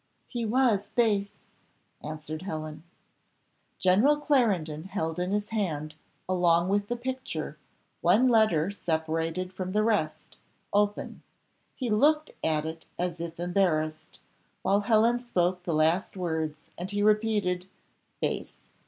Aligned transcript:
"He 0.25 0.45
was 0.45 0.89
base," 0.89 1.41
answered 2.03 2.41
Helen. 2.41 2.81
General 3.77 4.17
Clarendon 4.17 4.85
held 4.85 5.19
in 5.19 5.29
his 5.31 5.49
hand, 5.49 5.93
along 6.27 6.69
with 6.69 6.87
the 6.87 6.95
picture, 6.95 7.59
one 8.01 8.27
letter 8.27 8.71
separated 8.71 9.53
from 9.53 9.73
the 9.73 9.83
rest, 9.83 10.37
open; 10.73 11.21
he 11.75 11.91
looked 11.91 12.31
at 12.43 12.65
it 12.65 12.87
as 12.97 13.21
if 13.21 13.39
embarrassed, 13.39 14.19
while 14.63 14.79
Helen 14.79 15.19
spoke 15.19 15.61
the 15.65 15.75
last 15.75 16.17
words, 16.17 16.71
and 16.79 16.89
he 16.89 17.03
repeated, 17.03 17.67
"Base! 18.21 18.65